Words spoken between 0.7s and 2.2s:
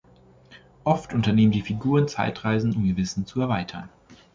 Oft unternehmen die Figuren